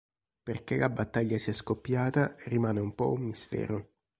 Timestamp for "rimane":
2.45-2.79